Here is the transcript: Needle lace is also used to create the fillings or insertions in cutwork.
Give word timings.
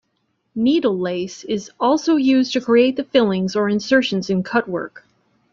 Needle 0.55 0.97
lace 0.97 1.43
is 1.43 1.69
also 1.79 2.15
used 2.15 2.53
to 2.53 2.59
create 2.59 2.95
the 2.95 3.03
fillings 3.03 3.55
or 3.55 3.69
insertions 3.69 4.31
in 4.31 4.41
cutwork. 4.41 5.05